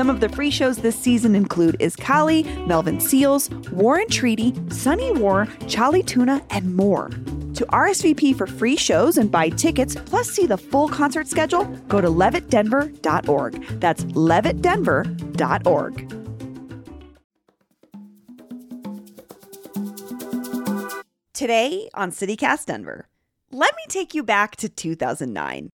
Some 0.00 0.08
of 0.08 0.20
the 0.20 0.30
free 0.30 0.50
shows 0.50 0.78
this 0.78 0.98
season 0.98 1.34
include 1.34 1.78
Iskali, 1.78 2.66
Melvin 2.66 3.00
Seals, 3.00 3.50
War 3.70 3.98
and 3.98 4.10
Treaty, 4.10 4.54
Sunny 4.70 5.12
War, 5.12 5.46
Charlie 5.68 6.02
Tuna, 6.02 6.42
and 6.48 6.74
more. 6.74 7.10
To 7.52 7.66
RSVP 7.66 8.34
for 8.34 8.46
free 8.46 8.76
shows 8.76 9.18
and 9.18 9.30
buy 9.30 9.50
tickets, 9.50 9.94
plus 10.06 10.30
see 10.30 10.46
the 10.46 10.56
full 10.56 10.88
concert 10.88 11.28
schedule, 11.28 11.66
go 11.88 12.00
to 12.00 12.08
levittdenver.org. 12.08 13.62
That's 13.78 14.04
levittdenver.org. 14.04 16.08
Today 21.34 21.90
on 21.92 22.10
CityCast 22.10 22.64
Denver, 22.64 23.06
let 23.52 23.76
me 23.76 23.82
take 23.90 24.14
you 24.14 24.22
back 24.22 24.56
to 24.56 24.70
2009. 24.70 25.68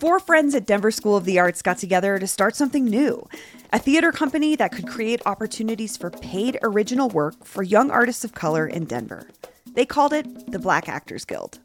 Four 0.00 0.18
friends 0.18 0.54
at 0.54 0.64
Denver 0.64 0.90
School 0.90 1.14
of 1.14 1.26
the 1.26 1.38
Arts 1.38 1.60
got 1.60 1.76
together 1.76 2.18
to 2.18 2.26
start 2.26 2.56
something 2.56 2.86
new 2.86 3.28
a 3.70 3.78
theater 3.78 4.12
company 4.12 4.56
that 4.56 4.72
could 4.72 4.88
create 4.88 5.20
opportunities 5.26 5.98
for 5.98 6.08
paid 6.08 6.58
original 6.62 7.10
work 7.10 7.44
for 7.44 7.62
young 7.62 7.90
artists 7.90 8.24
of 8.24 8.32
color 8.32 8.66
in 8.66 8.86
Denver. 8.86 9.28
They 9.74 9.84
called 9.84 10.14
it 10.14 10.50
the 10.50 10.58
Black 10.58 10.88
Actors 10.88 11.26
Guild. 11.26 11.58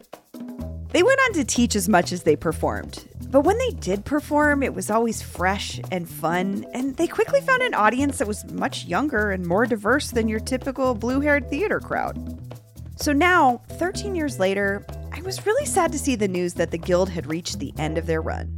They 0.92 1.02
went 1.02 1.20
on 1.28 1.34
to 1.36 1.46
teach 1.46 1.78
as 1.78 1.88
much 1.88 2.12
as 2.12 2.24
they 2.24 2.36
performed. 2.36 3.08
But 3.32 3.42
when 3.46 3.58
they 3.58 3.72
did 3.72 4.04
perform, 4.04 4.64
it 4.64 4.74
was 4.74 4.92
always 4.92 5.22
fresh 5.22 5.80
and 5.90 6.08
fun, 6.08 6.66
and 6.74 6.98
they 6.98 7.08
quickly 7.08 7.40
found 7.40 7.64
an 7.64 7.74
audience 7.74 8.18
that 8.18 8.28
was 8.28 8.44
much 8.52 8.84
younger 8.84 9.32
and 9.32 9.46
more 9.46 9.66
diverse 9.66 10.12
than 10.12 10.28
your 10.28 10.42
typical 10.42 10.94
blue 10.94 11.22
haired 11.22 11.50
theater 11.50 11.80
crowd. 11.80 12.18
So 12.98 13.12
now, 13.12 13.62
13 13.72 14.16
years 14.16 14.40
later, 14.40 14.86
I 15.12 15.22
was 15.22 15.46
really 15.46 15.66
sad 15.66 15.92
to 15.92 16.00
see 16.00 16.16
the 16.16 16.30
news 16.30 16.54
that 16.54 16.72
the 16.72 16.78
Guild 16.78 17.10
had 17.10 17.28
reached 17.28 17.60
the 17.60 17.74
end 17.78 17.98
of 17.98 18.06
their 18.06 18.22
run. 18.22 18.58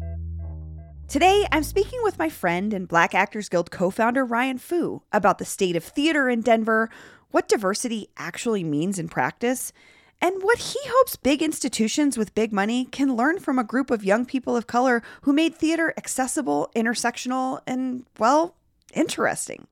Today, 1.08 1.48
I'm 1.52 1.64
speaking 1.64 2.00
with 2.04 2.20
my 2.20 2.30
friend 2.30 2.72
and 2.72 2.88
Black 2.88 3.16
Actors 3.16 3.50
Guild 3.50 3.72
co 3.72 3.90
founder 3.90 4.24
Ryan 4.24 4.60
Foo 4.60 5.02
about 5.12 5.40
the 5.40 5.46
state 5.46 5.76
of 5.76 5.84
theater 5.84 6.30
in 6.30 6.42
Denver, 6.42 6.90
what 7.32 7.48
diversity 7.48 8.10
actually 8.16 8.64
means 8.64 9.00
in 9.00 9.10
practice, 9.10 9.74
and 10.22 10.44
what 10.44 10.60
he 10.60 10.80
hopes 10.86 11.16
big 11.16 11.42
institutions 11.42 12.16
with 12.16 12.36
big 12.36 12.54
money 12.54 12.86
can 12.86 13.16
learn 13.16 13.40
from 13.40 13.58
a 13.58 13.64
group 13.64 13.90
of 13.90 14.04
young 14.04 14.26
people 14.26 14.56
of 14.56 14.68
color 14.68 15.02
who 15.22 15.34
made 15.34 15.56
theater 15.56 15.94
accessible, 15.98 16.70
intersectional, 16.76 17.62
and, 17.66 18.06
well, 18.20 18.56
interesting. 18.94 19.66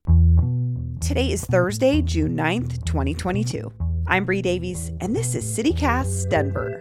Today 1.02 1.32
is 1.32 1.44
Thursday, 1.44 2.02
June 2.02 2.36
9th, 2.36 2.84
2022. 2.86 3.72
I'm 4.08 4.24
Bree 4.24 4.44
Davies, 4.44 4.92
and 5.02 5.16
this 5.16 5.34
is 5.34 5.44
CityCast 5.58 6.30
Denver. 6.30 6.80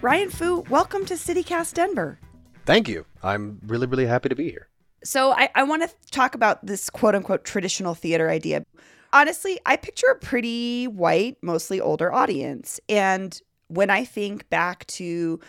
Ryan 0.00 0.30
Foo, 0.30 0.60
welcome 0.70 1.04
to 1.04 1.14
CityCast 1.14 1.74
Denver. 1.74 2.18
Thank 2.64 2.88
you. 2.88 3.04
I'm 3.22 3.60
really, 3.66 3.86
really 3.86 4.06
happy 4.06 4.30
to 4.30 4.34
be 4.34 4.50
here. 4.50 4.68
So, 5.04 5.32
I, 5.32 5.50
I 5.54 5.64
want 5.64 5.82
to 5.82 6.10
talk 6.10 6.34
about 6.34 6.64
this 6.64 6.88
quote 6.88 7.14
unquote 7.14 7.44
traditional 7.44 7.94
theater 7.94 8.30
idea. 8.30 8.64
Honestly, 9.12 9.60
I 9.66 9.76
picture 9.76 10.06
a 10.06 10.16
pretty 10.16 10.86
white, 10.86 11.36
mostly 11.42 11.78
older 11.78 12.10
audience. 12.10 12.80
And 12.88 13.38
when 13.72 13.88
I 13.90 14.04
think 14.04 14.48
back 14.50 14.86
to 14.88 15.40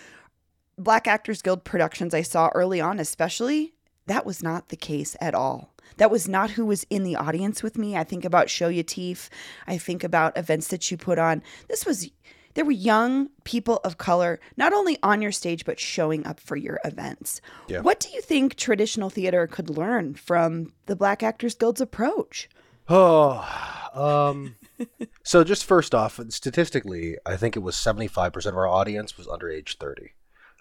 Black 0.77 1.07
Actors 1.07 1.41
Guild 1.41 1.63
productions 1.63 2.13
I 2.13 2.21
saw 2.21 2.49
early 2.55 2.79
on, 2.79 2.99
especially, 2.99 3.73
that 4.07 4.25
was 4.25 4.41
not 4.41 4.69
the 4.69 4.77
case 4.77 5.15
at 5.19 5.35
all. 5.35 5.73
That 5.97 6.09
was 6.09 6.27
not 6.27 6.51
who 6.51 6.65
was 6.65 6.85
in 6.89 7.03
the 7.03 7.17
audience 7.17 7.61
with 7.61 7.77
me. 7.77 7.97
I 7.97 8.03
think 8.03 8.25
about 8.25 8.49
Show 8.49 8.71
Yatif. 8.71 9.29
I 9.67 9.77
think 9.77 10.03
about 10.03 10.37
events 10.37 10.69
that 10.69 10.89
you 10.89 10.97
put 10.97 11.19
on. 11.19 11.43
This 11.67 11.85
was, 11.85 12.09
there 12.53 12.65
were 12.65 12.71
young 12.71 13.29
people 13.43 13.81
of 13.83 13.97
color, 13.97 14.39
not 14.57 14.73
only 14.73 14.97
on 15.03 15.21
your 15.21 15.31
stage, 15.33 15.65
but 15.65 15.79
showing 15.79 16.25
up 16.25 16.39
for 16.39 16.55
your 16.55 16.79
events. 16.85 17.41
Yeah. 17.67 17.81
What 17.81 17.99
do 17.99 18.09
you 18.09 18.21
think 18.21 18.55
traditional 18.55 19.09
theater 19.09 19.45
could 19.47 19.69
learn 19.69 20.15
from 20.15 20.71
the 20.85 20.95
Black 20.95 21.21
Actors 21.21 21.55
Guild's 21.55 21.81
approach? 21.81 22.49
Oh, 22.87 23.45
um, 23.93 24.55
so 25.23 25.43
just 25.43 25.65
first 25.65 25.93
off, 25.95 26.19
statistically, 26.29 27.17
I 27.25 27.37
think 27.37 27.55
it 27.55 27.59
was 27.61 27.75
75% 27.75 28.45
of 28.47 28.57
our 28.57 28.67
audience 28.67 29.17
was 29.17 29.27
under 29.27 29.49
age 29.49 29.77
30, 29.77 30.13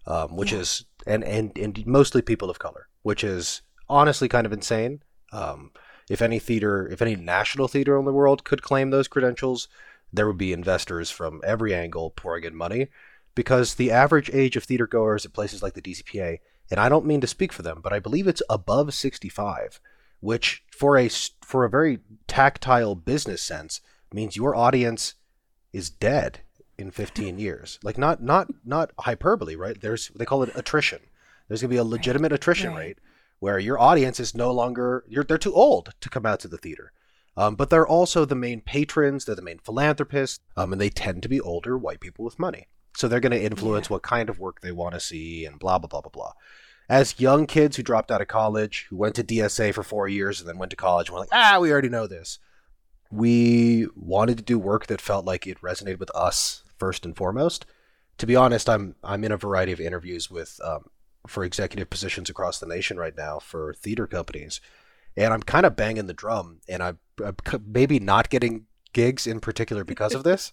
um, 0.06 0.36
which 0.36 0.52
Yeah. 0.52 0.58
is, 0.58 0.84
and, 1.06 1.24
and, 1.24 1.56
and 1.56 1.86
mostly 1.86 2.22
people 2.22 2.50
of 2.50 2.58
color, 2.58 2.88
which 3.02 3.24
is 3.24 3.62
honestly 3.88 4.28
kind 4.28 4.46
of 4.46 4.52
insane. 4.52 5.02
Um, 5.32 5.72
if 6.08 6.20
any 6.20 6.38
theater, 6.38 6.88
if 6.88 7.00
any 7.00 7.16
national 7.16 7.68
theater 7.68 7.98
in 7.98 8.04
the 8.04 8.12
world 8.12 8.44
could 8.44 8.62
claim 8.62 8.90
those 8.90 9.08
credentials, 9.08 9.68
there 10.12 10.26
would 10.26 10.38
be 10.38 10.52
investors 10.52 11.10
from 11.10 11.40
every 11.44 11.74
angle 11.74 12.10
pouring 12.10 12.44
in 12.44 12.54
money 12.54 12.88
because 13.34 13.74
the 13.74 13.90
average 13.90 14.30
age 14.32 14.56
of 14.56 14.64
theater 14.64 14.86
goers 14.86 15.24
at 15.24 15.32
places 15.32 15.62
like 15.62 15.72
the 15.74 15.80
DCPA, 15.82 16.38
and 16.70 16.78
I 16.78 16.88
don't 16.88 17.06
mean 17.06 17.20
to 17.22 17.26
speak 17.26 17.52
for 17.52 17.62
them, 17.62 17.80
but 17.82 17.92
I 17.92 17.98
believe 17.98 18.26
it's 18.28 18.42
above 18.50 18.92
65, 18.92 19.80
which 20.20 20.62
for 20.70 20.98
a 20.98 21.08
for 21.42 21.64
a 21.64 21.70
very 21.70 22.00
tactile 22.26 22.94
business 22.94 23.42
sense 23.42 23.80
means 24.14 24.36
your 24.36 24.54
audience 24.54 25.14
is 25.72 25.90
dead 25.90 26.40
in 26.78 26.90
15 26.90 27.38
years. 27.38 27.78
Like 27.82 27.98
not 27.98 28.22
not 28.22 28.48
not 28.64 28.92
hyperbole, 28.98 29.56
right? 29.56 29.80
There's 29.80 30.08
they 30.14 30.24
call 30.24 30.42
it 30.42 30.52
attrition. 30.54 31.00
There's 31.48 31.60
going 31.60 31.70
to 31.70 31.74
be 31.74 31.78
a 31.78 31.84
legitimate 31.84 32.32
attrition 32.32 32.70
right. 32.70 32.78
rate 32.78 32.98
where 33.40 33.58
your 33.58 33.78
audience 33.78 34.20
is 34.20 34.34
no 34.34 34.52
longer 34.52 35.04
you're 35.08 35.24
they're 35.24 35.38
too 35.38 35.54
old 35.54 35.94
to 36.00 36.08
come 36.08 36.26
out 36.26 36.40
to 36.40 36.48
the 36.48 36.58
theater. 36.58 36.92
Um, 37.36 37.54
but 37.54 37.70
they're 37.70 37.86
also 37.86 38.24
the 38.24 38.34
main 38.34 38.60
patrons, 38.60 39.24
they're 39.24 39.34
the 39.34 39.42
main 39.42 39.58
philanthropists, 39.58 40.40
um, 40.56 40.72
and 40.72 40.80
they 40.80 40.90
tend 40.90 41.22
to 41.22 41.28
be 41.28 41.40
older 41.40 41.78
white 41.78 42.00
people 42.00 42.24
with 42.24 42.38
money. 42.38 42.68
So 42.94 43.08
they're 43.08 43.20
going 43.20 43.32
to 43.32 43.42
influence 43.42 43.88
what 43.88 44.02
kind 44.02 44.28
of 44.28 44.38
work 44.38 44.60
they 44.60 44.72
want 44.72 44.94
to 44.94 45.00
see 45.00 45.46
and 45.46 45.58
blah, 45.58 45.78
blah, 45.78 45.88
blah, 45.88 46.02
blah, 46.02 46.10
blah. 46.10 46.32
As 46.90 47.18
young 47.18 47.46
kids 47.46 47.76
who 47.76 47.82
dropped 47.82 48.10
out 48.10 48.20
of 48.20 48.28
college, 48.28 48.86
who 48.90 48.96
went 48.96 49.14
to 49.14 49.24
DSA 49.24 49.72
for 49.72 49.82
four 49.82 50.08
years 50.08 50.40
and 50.40 50.48
then 50.48 50.58
went 50.58 50.70
to 50.70 50.76
college 50.76 51.08
and 51.08 51.14
were 51.14 51.20
like, 51.20 51.30
ah, 51.32 51.58
we 51.58 51.72
already 51.72 51.88
know 51.88 52.06
this. 52.06 52.38
We 53.12 53.86
wanted 53.94 54.38
to 54.38 54.42
do 54.42 54.58
work 54.58 54.86
that 54.86 55.00
felt 55.00 55.26
like 55.26 55.46
it 55.46 55.60
resonated 55.60 55.98
with 55.98 56.10
us 56.14 56.64
first 56.78 57.04
and 57.04 57.14
foremost. 57.14 57.66
To 58.18 58.26
be 58.26 58.34
honest, 58.34 58.68
I'm 58.68 58.96
I'm 59.04 59.22
in 59.22 59.32
a 59.32 59.36
variety 59.36 59.72
of 59.72 59.80
interviews 59.80 60.30
with 60.30 60.58
um, 60.64 60.86
for 61.26 61.44
executive 61.44 61.90
positions 61.90 62.30
across 62.30 62.58
the 62.58 62.66
nation 62.66 62.96
right 62.96 63.16
now 63.16 63.38
for 63.38 63.74
theater 63.74 64.06
companies, 64.06 64.60
and 65.16 65.32
I'm 65.32 65.42
kind 65.42 65.66
of 65.66 65.76
banging 65.76 66.06
the 66.06 66.14
drum, 66.14 66.60
and 66.68 66.82
I'm, 66.82 66.98
I'm 67.24 67.36
maybe 67.66 68.00
not 68.00 68.30
getting 68.30 68.66
gigs 68.92 69.26
in 69.26 69.40
particular 69.40 69.84
because 69.84 70.14
of 70.14 70.24
this, 70.24 70.52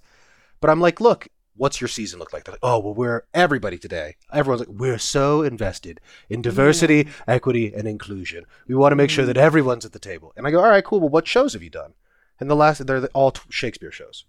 but 0.59 0.69
I'm 0.69 0.81
like, 0.81 1.00
look, 1.00 1.30
what's 1.56 1.81
your 1.81 1.88
season 1.88 2.19
look 2.19 2.34
like? 2.34 2.44
They're 2.44 2.53
like, 2.53 2.59
oh, 2.64 2.80
well, 2.80 2.94
we're 2.94 3.24
everybody 3.34 3.78
today. 3.78 4.16
Everyone's 4.31 4.62
like, 4.62 4.80
we're 4.80 4.98
so 4.98 5.44
invested 5.44 6.00
in 6.30 6.42
diversity, 6.42 7.08
equity, 7.28 7.74
and 7.74 7.88
inclusion. 7.88 8.46
We 8.68 8.75
want 8.75 8.94
to 8.94 8.98
make 8.98 9.09
sure 9.09 9.25
that 9.25 9.38
everyone's 9.38 9.86
at 9.86 9.92
the 9.92 10.00
table. 10.00 10.34
And 10.36 10.48
I 10.48 10.52
go, 10.52 10.59
all 10.59 10.69
right, 10.69 10.84
cool. 10.84 11.00
Well, 11.02 11.09
what 11.09 11.28
shows 11.28 11.53
have 11.53 11.64
you 11.64 11.69
done? 11.69 11.94
And 12.40 12.50
the 12.50 12.56
last, 12.56 12.86
they're 12.86 13.06
all 13.08 13.32
t- 13.32 13.42
Shakespeare 13.50 13.92
shows, 13.92 14.26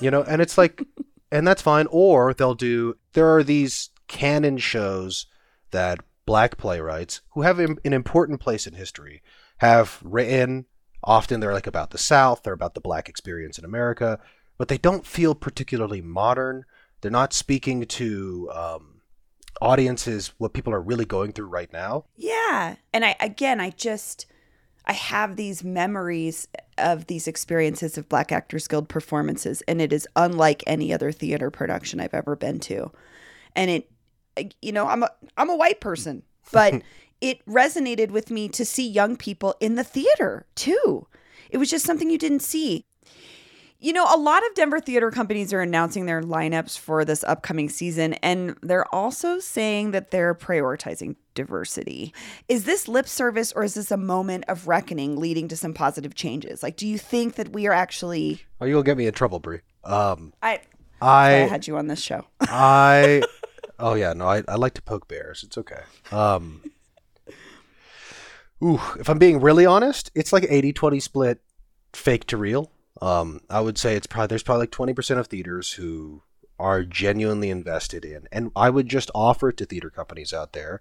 you 0.00 0.10
know. 0.10 0.22
And 0.22 0.40
it's 0.40 0.56
like, 0.56 0.82
and 1.32 1.46
that's 1.46 1.62
fine. 1.62 1.86
Or 1.90 2.34
they'll 2.34 2.54
do. 2.54 2.96
There 3.12 3.34
are 3.34 3.42
these 3.42 3.90
canon 4.08 4.58
shows 4.58 5.26
that 5.70 6.00
black 6.26 6.56
playwrights 6.56 7.20
who 7.30 7.42
have 7.42 7.60
im- 7.60 7.78
an 7.84 7.92
important 7.92 8.40
place 8.40 8.66
in 8.66 8.74
history 8.74 9.22
have 9.58 10.00
written. 10.04 10.66
Often 11.02 11.40
they're 11.40 11.52
like 11.52 11.66
about 11.66 11.90
the 11.90 11.98
South, 11.98 12.42
they're 12.42 12.52
about 12.52 12.74
the 12.74 12.80
black 12.80 13.08
experience 13.08 13.58
in 13.58 13.64
America, 13.64 14.18
but 14.58 14.68
they 14.68 14.78
don't 14.78 15.06
feel 15.06 15.34
particularly 15.34 16.00
modern. 16.00 16.64
They're 17.00 17.10
not 17.10 17.32
speaking 17.32 17.84
to 17.84 18.50
um, 18.52 18.96
audiences 19.60 20.32
what 20.38 20.52
people 20.52 20.72
are 20.72 20.80
really 20.80 21.04
going 21.04 21.32
through 21.32 21.46
right 21.46 21.72
now. 21.72 22.04
Yeah. 22.16 22.76
And 22.92 23.04
I 23.04 23.16
again 23.20 23.60
I 23.60 23.70
just 23.70 24.26
I 24.86 24.92
have 24.92 25.36
these 25.36 25.64
memories 25.64 26.46
of 26.78 27.06
these 27.06 27.26
experiences 27.26 27.98
of 27.98 28.08
Black 28.08 28.30
Actors 28.30 28.68
Guild 28.68 28.88
performances 28.88 29.62
and 29.62 29.80
it 29.80 29.92
is 29.92 30.06
unlike 30.14 30.62
any 30.66 30.92
other 30.92 31.10
theater 31.10 31.50
production 31.50 32.00
I've 32.00 32.14
ever 32.14 32.36
been 32.36 32.60
to. 32.60 32.92
And 33.54 33.70
it 33.70 33.90
you 34.60 34.72
know, 34.72 34.86
I'm 34.86 35.02
a 35.02 35.10
I'm 35.36 35.50
a 35.50 35.56
white 35.56 35.80
person, 35.80 36.22
but 36.52 36.82
it 37.20 37.44
resonated 37.46 38.10
with 38.10 38.30
me 38.30 38.48
to 38.50 38.64
see 38.64 38.86
young 38.86 39.16
people 39.16 39.54
in 39.60 39.74
the 39.74 39.84
theater 39.84 40.46
too. 40.54 41.06
It 41.50 41.58
was 41.58 41.70
just 41.70 41.84
something 41.84 42.10
you 42.10 42.18
didn't 42.18 42.42
see. 42.42 42.84
You 43.78 43.92
know, 43.92 44.06
a 44.08 44.16
lot 44.16 44.42
of 44.46 44.54
Denver 44.54 44.80
theater 44.80 45.10
companies 45.10 45.52
are 45.52 45.60
announcing 45.60 46.06
their 46.06 46.22
lineups 46.22 46.78
for 46.78 47.04
this 47.04 47.22
upcoming 47.24 47.68
season, 47.68 48.14
and 48.14 48.56
they're 48.62 48.92
also 48.94 49.38
saying 49.38 49.90
that 49.90 50.10
they're 50.10 50.34
prioritizing 50.34 51.16
diversity. 51.34 52.14
Is 52.48 52.64
this 52.64 52.88
lip 52.88 53.06
service 53.06 53.52
or 53.52 53.64
is 53.64 53.74
this 53.74 53.90
a 53.90 53.98
moment 53.98 54.44
of 54.48 54.66
reckoning 54.66 55.16
leading 55.16 55.46
to 55.48 55.56
some 55.56 55.74
positive 55.74 56.14
changes? 56.14 56.62
Like, 56.62 56.76
do 56.76 56.86
you 56.88 56.96
think 56.96 57.34
that 57.34 57.52
we 57.52 57.66
are 57.66 57.72
actually. 57.72 58.42
Oh, 58.60 58.64
you'll 58.64 58.82
get 58.82 58.96
me 58.96 59.06
in 59.06 59.12
trouble, 59.12 59.40
Bree. 59.40 59.60
Um, 59.84 60.32
I, 60.42 60.60
I, 61.02 61.26
I 61.26 61.30
had 61.46 61.66
you 61.66 61.76
on 61.76 61.86
this 61.86 62.00
show. 62.00 62.24
I, 62.40 63.22
oh 63.78 63.92
yeah, 63.92 64.14
no, 64.14 64.26
I, 64.26 64.42
I 64.48 64.56
like 64.56 64.74
to 64.74 64.82
poke 64.82 65.06
bears. 65.06 65.44
It's 65.44 65.58
okay. 65.58 65.82
Um, 66.10 66.62
ooh, 68.64 68.80
if 68.98 69.10
I'm 69.10 69.18
being 69.18 69.40
really 69.40 69.66
honest, 69.66 70.10
it's 70.14 70.32
like 70.32 70.44
80-20 70.44 71.02
split, 71.02 71.40
fake 71.92 72.26
to 72.28 72.38
real. 72.38 72.70
Um, 73.00 73.40
I 73.50 73.60
would 73.60 73.78
say 73.78 73.94
it's 73.94 74.06
probably 74.06 74.28
there's 74.28 74.42
probably 74.42 74.62
like 74.62 74.70
20% 74.70 75.18
of 75.18 75.26
theaters 75.26 75.72
who 75.72 76.22
are 76.58 76.84
genuinely 76.84 77.50
invested 77.50 78.04
in, 78.04 78.26
and 78.32 78.50
I 78.56 78.70
would 78.70 78.88
just 78.88 79.10
offer 79.14 79.50
it 79.50 79.56
to 79.58 79.66
theater 79.66 79.90
companies 79.90 80.32
out 80.32 80.52
there. 80.52 80.80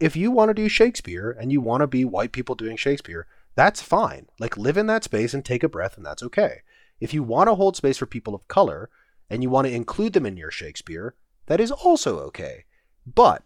If 0.00 0.16
you 0.16 0.30
want 0.30 0.48
to 0.48 0.54
do 0.54 0.68
Shakespeare 0.68 1.30
and 1.30 1.52
you 1.52 1.60
want 1.60 1.82
to 1.82 1.86
be 1.86 2.04
white 2.04 2.32
people 2.32 2.54
doing 2.54 2.76
Shakespeare, 2.76 3.26
that's 3.54 3.82
fine. 3.82 4.28
Like 4.38 4.56
live 4.56 4.76
in 4.76 4.86
that 4.86 5.04
space 5.04 5.34
and 5.34 5.44
take 5.44 5.62
a 5.62 5.68
breath, 5.68 5.96
and 5.96 6.06
that's 6.06 6.22
okay. 6.22 6.62
If 7.00 7.12
you 7.12 7.22
want 7.22 7.48
to 7.48 7.54
hold 7.54 7.76
space 7.76 7.98
for 7.98 8.06
people 8.06 8.34
of 8.34 8.48
color 8.48 8.88
and 9.28 9.42
you 9.42 9.50
want 9.50 9.66
to 9.66 9.74
include 9.74 10.14
them 10.14 10.26
in 10.26 10.36
your 10.36 10.50
Shakespeare, 10.50 11.14
that 11.46 11.60
is 11.60 11.70
also 11.70 12.18
okay. 12.20 12.64
But 13.06 13.42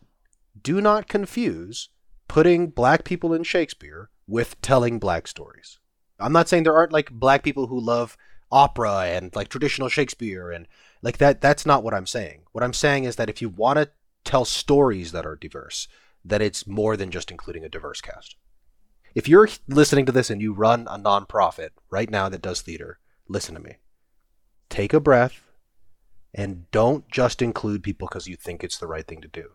do 0.60 0.80
not 0.80 1.08
confuse 1.08 1.88
putting 2.28 2.68
black 2.68 3.04
people 3.04 3.32
in 3.32 3.42
Shakespeare 3.42 4.10
with 4.26 4.60
telling 4.60 4.98
black 4.98 5.26
stories. 5.26 5.78
I'm 6.18 6.32
not 6.32 6.48
saying 6.48 6.62
there 6.62 6.76
aren't 6.76 6.92
like 6.92 7.10
black 7.10 7.42
people 7.42 7.66
who 7.66 7.80
love 7.80 8.16
opera 8.50 9.06
and 9.06 9.34
like 9.34 9.48
traditional 9.48 9.88
Shakespeare 9.88 10.50
and 10.50 10.66
like 11.02 11.18
that 11.18 11.40
that's 11.40 11.66
not 11.66 11.82
what 11.82 11.94
I'm 11.94 12.06
saying. 12.06 12.42
What 12.52 12.64
I'm 12.64 12.72
saying 12.72 13.04
is 13.04 13.16
that 13.16 13.28
if 13.28 13.42
you 13.42 13.48
want 13.48 13.78
to 13.78 13.90
tell 14.24 14.44
stories 14.44 15.12
that 15.12 15.26
are 15.26 15.36
diverse, 15.36 15.88
that 16.24 16.42
it's 16.42 16.66
more 16.66 16.96
than 16.96 17.10
just 17.10 17.30
including 17.30 17.64
a 17.64 17.68
diverse 17.68 18.00
cast. 18.00 18.36
If 19.14 19.28
you're 19.28 19.48
listening 19.68 20.06
to 20.06 20.12
this 20.12 20.30
and 20.30 20.42
you 20.42 20.52
run 20.52 20.86
a 20.88 20.98
nonprofit 20.98 21.70
right 21.90 22.10
now 22.10 22.28
that 22.28 22.42
does 22.42 22.60
theater, 22.60 22.98
listen 23.28 23.54
to 23.54 23.60
me. 23.60 23.76
Take 24.68 24.92
a 24.92 25.00
breath 25.00 25.42
and 26.34 26.70
don't 26.70 27.08
just 27.10 27.40
include 27.40 27.82
people 27.82 28.08
because 28.08 28.28
you 28.28 28.36
think 28.36 28.62
it's 28.62 28.78
the 28.78 28.86
right 28.86 29.06
thing 29.06 29.22
to 29.22 29.28
do. 29.28 29.52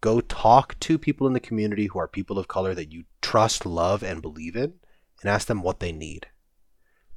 Go 0.00 0.20
talk 0.20 0.78
to 0.80 0.98
people 0.98 1.26
in 1.26 1.32
the 1.32 1.40
community 1.40 1.86
who 1.86 1.98
are 1.98 2.06
people 2.06 2.38
of 2.38 2.46
color 2.46 2.74
that 2.74 2.92
you 2.92 3.04
trust, 3.22 3.64
love, 3.64 4.02
and 4.02 4.20
believe 4.20 4.54
in 4.54 4.74
and 5.24 5.32
ask 5.32 5.48
them 5.48 5.62
what 5.62 5.80
they 5.80 5.90
need. 5.90 6.28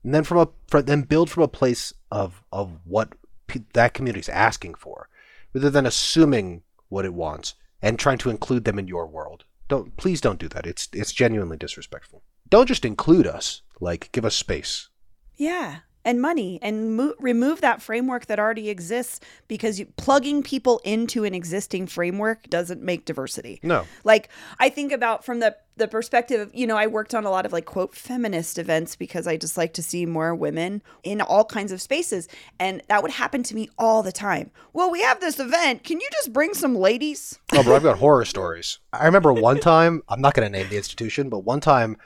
And 0.03 0.13
then 0.15 0.23
from 0.23 0.37
a 0.37 0.49
from, 0.67 0.85
then 0.85 1.01
build 1.01 1.29
from 1.29 1.43
a 1.43 1.47
place 1.47 1.93
of 2.09 2.41
of 2.51 2.79
what 2.85 3.13
pe- 3.47 3.65
that 3.73 3.93
community 3.93 4.21
is 4.21 4.29
asking 4.29 4.75
for, 4.75 5.09
rather 5.53 5.69
than 5.69 5.85
assuming 5.85 6.63
what 6.89 7.05
it 7.05 7.13
wants 7.13 7.55
and 7.81 7.99
trying 7.99 8.17
to 8.19 8.29
include 8.29 8.63
them 8.63 8.79
in 8.79 8.87
your 8.87 9.05
world. 9.05 9.43
Don't 9.67 9.95
please 9.97 10.21
don't 10.21 10.39
do 10.39 10.47
that. 10.47 10.65
It's 10.65 10.87
it's 10.93 11.11
genuinely 11.11 11.57
disrespectful. 11.57 12.23
Don't 12.49 12.67
just 12.67 12.85
include 12.85 13.27
us. 13.27 13.61
Like 13.81 14.11
give 14.13 14.25
us 14.25 14.35
space. 14.35 14.89
Yeah 15.35 15.79
and 16.07 16.21
money 16.21 16.57
and 16.61 16.95
mo- 16.95 17.13
remove 17.19 17.59
that 17.59 17.81
framework 17.81 18.27
that 18.27 18.39
already 18.39 18.69
exists 18.69 19.19
because 19.49 19.77
you, 19.77 19.85
plugging 19.97 20.41
people 20.41 20.79
into 20.85 21.25
an 21.25 21.33
existing 21.33 21.85
framework 21.85 22.49
doesn't 22.49 22.81
make 22.81 23.03
diversity. 23.03 23.59
No. 23.61 23.85
Like 24.05 24.29
I 24.57 24.69
think 24.69 24.93
about 24.93 25.25
from 25.25 25.41
the 25.41 25.57
the 25.75 25.87
perspective 25.87 26.41
of, 26.41 26.55
you 26.55 26.65
know, 26.65 26.75
I 26.75 26.87
worked 26.87 27.13
on 27.13 27.25
a 27.25 27.29
lot 27.29 27.45
of 27.45 27.53
like 27.53 27.65
quote 27.65 27.93
feminist 27.93 28.57
events 28.57 28.95
because 28.95 29.27
I 29.27 29.37
just 29.37 29.57
like 29.57 29.73
to 29.73 29.83
see 29.83 30.07
more 30.07 30.33
women 30.33 30.81
in 31.03 31.21
all 31.21 31.45
kinds 31.45 31.71
of 31.71 31.81
spaces 31.81 32.27
and 32.57 32.81
that 32.87 33.03
would 33.03 33.11
happen 33.11 33.43
to 33.43 33.53
me 33.53 33.69
all 33.77 34.01
the 34.01 34.13
time. 34.13 34.49
Well, 34.73 34.89
we 34.89 35.01
have 35.01 35.19
this 35.19 35.39
event. 35.39 35.83
Can 35.83 35.99
you 35.99 36.07
just 36.13 36.33
bring 36.33 36.53
some 36.53 36.73
ladies? 36.73 37.37
Oh, 37.53 37.61
bro, 37.63 37.75
I've 37.75 37.83
got 37.83 37.99
horror 37.99 38.25
stories. 38.25 38.79
I 38.93 39.05
remember 39.05 39.33
one 39.33 39.59
time, 39.59 40.01
I'm 40.07 40.21
not 40.21 40.33
going 40.33 40.51
to 40.51 40.57
name 40.57 40.69
the 40.69 40.77
institution, 40.77 41.29
but 41.29 41.39
one 41.39 41.59
time 41.59 41.97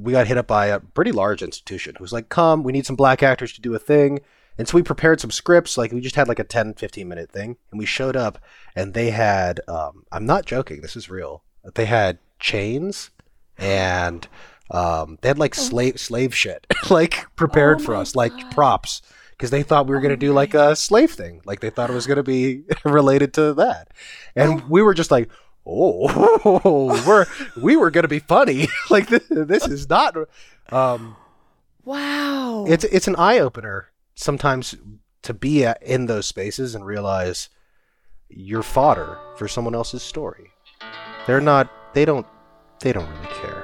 we 0.00 0.12
got 0.12 0.26
hit 0.26 0.38
up 0.38 0.46
by 0.46 0.66
a 0.66 0.80
pretty 0.80 1.12
large 1.12 1.42
institution 1.42 1.94
who 1.96 2.04
was 2.04 2.12
like, 2.12 2.28
come, 2.28 2.62
we 2.62 2.72
need 2.72 2.86
some 2.86 2.96
black 2.96 3.22
actors 3.22 3.52
to 3.54 3.60
do 3.60 3.74
a 3.74 3.78
thing. 3.78 4.20
And 4.56 4.68
so 4.68 4.76
we 4.76 4.82
prepared 4.82 5.20
some 5.20 5.30
scripts. 5.30 5.76
Like 5.76 5.92
we 5.92 6.00
just 6.00 6.16
had 6.16 6.28
like 6.28 6.38
a 6.38 6.44
10, 6.44 6.74
15 6.74 7.08
minute 7.08 7.30
thing. 7.30 7.56
And 7.70 7.78
we 7.78 7.86
showed 7.86 8.16
up 8.16 8.38
and 8.76 8.94
they 8.94 9.10
had, 9.10 9.60
um, 9.68 10.04
I'm 10.12 10.26
not 10.26 10.46
joking, 10.46 10.80
this 10.80 10.96
is 10.96 11.10
real. 11.10 11.42
They 11.74 11.86
had 11.86 12.18
chains 12.38 13.10
and 13.58 14.26
um, 14.70 15.18
they 15.20 15.28
had 15.28 15.38
like 15.38 15.54
slave 15.54 16.00
slave 16.00 16.34
shit 16.34 16.66
like 16.90 17.26
prepared 17.36 17.80
Oh 17.80 17.84
for 17.84 17.94
us, 17.94 18.14
like 18.14 18.32
props. 18.50 19.02
Because 19.32 19.50
they 19.50 19.64
thought 19.64 19.88
we 19.88 19.94
were 19.96 20.00
going 20.00 20.10
to 20.10 20.26
Oh 20.26 20.28
do 20.28 20.32
like 20.32 20.54
a 20.54 20.76
slave 20.76 21.10
thing. 21.10 21.40
Like 21.44 21.58
they 21.58 21.70
thought 21.70 21.90
it 21.90 21.94
was 21.94 22.06
going 22.06 22.18
to 22.18 22.22
be 22.22 22.62
related 22.84 23.34
to 23.34 23.52
that. 23.54 23.88
And 24.36 24.68
we 24.68 24.80
were 24.80 24.94
just 24.94 25.10
like, 25.10 25.28
oh, 25.66 27.02
we're 27.06 27.26
we 27.60 27.76
were 27.76 27.90
gonna 27.90 28.08
be 28.08 28.18
funny. 28.18 28.68
like 28.90 29.08
this, 29.08 29.22
this 29.28 29.66
is 29.66 29.88
not. 29.88 30.16
Um, 30.70 31.16
Wow. 31.84 32.64
it's 32.66 32.84
it's 32.84 33.08
an 33.08 33.16
eye 33.16 33.38
opener 33.40 33.90
sometimes 34.14 34.74
to 35.22 35.34
be 35.34 35.64
at, 35.64 35.82
in 35.82 36.06
those 36.06 36.26
spaces 36.26 36.74
and 36.74 36.84
realize 36.86 37.48
you're 38.28 38.62
fodder 38.62 39.18
for 39.36 39.48
someone 39.48 39.74
else's 39.74 40.02
story. 40.02 40.50
They're 41.26 41.40
not. 41.40 41.70
They 41.94 42.04
don't. 42.04 42.26
They 42.80 42.92
don't 42.92 43.08
really 43.08 43.34
care. 43.34 43.63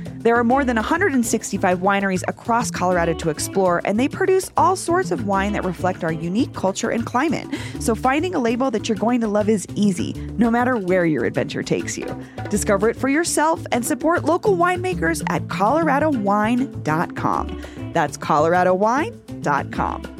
There 0.21 0.35
are 0.35 0.43
more 0.43 0.63
than 0.63 0.75
165 0.75 1.79
wineries 1.79 2.21
across 2.27 2.69
Colorado 2.69 3.15
to 3.15 3.31
explore, 3.31 3.81
and 3.85 3.99
they 3.99 4.07
produce 4.07 4.51
all 4.55 4.75
sorts 4.75 5.09
of 5.09 5.25
wine 5.25 5.53
that 5.53 5.65
reflect 5.65 6.03
our 6.03 6.11
unique 6.11 6.53
culture 6.53 6.91
and 6.91 7.03
climate. 7.03 7.47
So 7.79 7.95
finding 7.95 8.35
a 8.35 8.39
label 8.39 8.69
that 8.69 8.87
you're 8.87 8.99
going 8.99 9.19
to 9.21 9.27
love 9.27 9.49
is 9.49 9.65
easy, 9.73 10.13
no 10.37 10.51
matter 10.51 10.77
where 10.77 11.07
your 11.07 11.25
adventure 11.25 11.63
takes 11.63 11.97
you. 11.97 12.05
Discover 12.51 12.89
it 12.89 12.97
for 12.97 13.09
yourself 13.09 13.65
and 13.71 13.83
support 13.83 14.23
local 14.23 14.55
winemakers 14.55 15.23
at 15.29 15.47
coloradowine.com. 15.47 17.91
That's 17.93 18.17
coloradowine.com. 18.17 20.17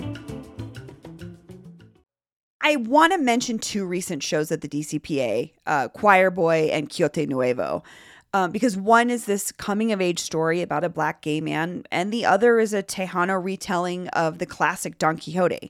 I 2.63 2.75
want 2.75 3.11
to 3.13 3.17
mention 3.19 3.57
two 3.59 3.85
recent 3.85 4.23
shows 4.23 4.51
at 4.51 4.61
the 4.61 4.67
DCPA, 4.67 5.51
uh, 5.67 5.89
Choir 5.89 6.31
Boy 6.31 6.69
and 6.71 6.89
Quixote 6.89 7.27
Nuevo. 7.27 7.83
Um, 8.33 8.51
because 8.51 8.77
one 8.77 9.09
is 9.09 9.25
this 9.25 9.51
coming 9.51 9.91
of 9.91 9.99
age 9.99 10.19
story 10.19 10.61
about 10.61 10.85
a 10.85 10.89
black 10.89 11.21
gay 11.21 11.41
man, 11.41 11.83
and 11.91 12.11
the 12.13 12.25
other 12.25 12.59
is 12.59 12.73
a 12.73 12.81
Tejano 12.81 13.43
retelling 13.43 14.07
of 14.09 14.37
the 14.37 14.45
classic 14.45 14.97
Don 14.97 15.17
Quixote. 15.17 15.69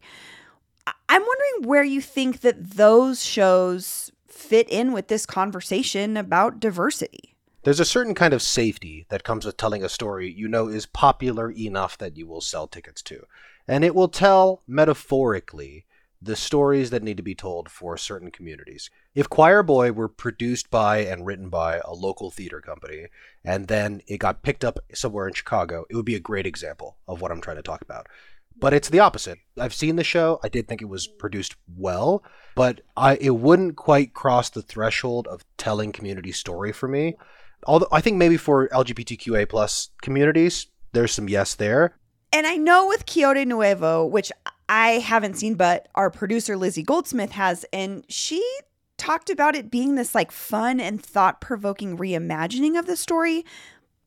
I- 0.85 0.93
I'm 1.09 1.21
wondering 1.21 1.69
where 1.69 1.83
you 1.83 2.01
think 2.01 2.41
that 2.41 2.71
those 2.71 3.23
shows 3.23 4.11
fit 4.27 4.69
in 4.69 4.93
with 4.93 5.07
this 5.07 5.25
conversation 5.25 6.17
about 6.17 6.59
diversity. 6.59 7.35
There's 7.63 7.79
a 7.79 7.85
certain 7.85 8.15
kind 8.15 8.33
of 8.33 8.41
safety 8.41 9.05
that 9.09 9.23
comes 9.23 9.45
with 9.45 9.57
telling 9.57 9.83
a 9.83 9.89
story 9.89 10.31
you 10.31 10.47
know 10.47 10.67
is 10.67 10.85
popular 10.85 11.51
enough 11.51 11.97
that 11.97 12.17
you 12.17 12.25
will 12.27 12.41
sell 12.41 12.67
tickets 12.67 13.01
to. 13.03 13.25
And 13.67 13.83
it 13.83 13.93
will 13.93 14.07
tell 14.07 14.63
metaphorically 14.67 15.85
the 16.21 16.35
stories 16.35 16.91
that 16.91 17.01
need 17.01 17.17
to 17.17 17.23
be 17.23 17.33
told 17.33 17.69
for 17.69 17.97
certain 17.97 18.29
communities. 18.29 18.89
If 19.15 19.29
Choir 19.29 19.63
Boy 19.63 19.91
were 19.91 20.07
produced 20.07 20.69
by 20.69 20.99
and 20.99 21.25
written 21.25 21.49
by 21.49 21.81
a 21.83 21.93
local 21.93 22.29
theater 22.29 22.61
company 22.61 23.07
and 23.43 23.67
then 23.67 24.01
it 24.07 24.19
got 24.19 24.43
picked 24.43 24.63
up 24.63 24.79
somewhere 24.93 25.27
in 25.27 25.33
Chicago, 25.33 25.85
it 25.89 25.95
would 25.95 26.05
be 26.05 26.15
a 26.15 26.19
great 26.19 26.45
example 26.45 26.97
of 27.07 27.21
what 27.21 27.31
I'm 27.31 27.41
trying 27.41 27.57
to 27.57 27.63
talk 27.63 27.81
about. 27.81 28.07
But 28.55 28.73
it's 28.73 28.89
the 28.89 28.99
opposite. 28.99 29.39
I've 29.59 29.73
seen 29.73 29.95
the 29.95 30.03
show. 30.03 30.39
I 30.43 30.49
did 30.49 30.67
think 30.67 30.81
it 30.81 30.89
was 30.89 31.07
produced 31.07 31.55
well, 31.75 32.23
but 32.55 32.81
I 32.95 33.15
it 33.15 33.31
wouldn't 33.31 33.75
quite 33.75 34.13
cross 34.13 34.49
the 34.49 34.61
threshold 34.61 35.27
of 35.27 35.43
telling 35.57 35.91
community 35.91 36.31
story 36.31 36.71
for 36.71 36.87
me. 36.87 37.15
Although 37.65 37.87
I 37.91 38.01
think 38.01 38.17
maybe 38.17 38.37
for 38.37 38.67
LGBTQA 38.67 39.49
plus 39.49 39.89
communities, 40.03 40.67
there's 40.91 41.11
some 41.11 41.29
yes 41.29 41.55
there. 41.55 41.97
And 42.33 42.47
I 42.47 42.55
know 42.55 42.87
with 42.87 43.05
Quixote 43.05 43.45
Nuevo, 43.45 44.05
which 44.05 44.31
I 44.71 44.99
haven't 44.99 45.35
seen, 45.35 45.55
but 45.55 45.89
our 45.95 46.09
producer 46.09 46.55
Lizzie 46.55 46.81
Goldsmith 46.81 47.31
has, 47.33 47.65
and 47.73 48.05
she 48.07 48.41
talked 48.97 49.29
about 49.29 49.53
it 49.53 49.69
being 49.69 49.95
this 49.95 50.15
like 50.15 50.31
fun 50.31 50.79
and 50.79 51.03
thought 51.03 51.41
provoking 51.41 51.97
reimagining 51.97 52.79
of 52.79 52.85
the 52.85 52.95
story. 52.95 53.43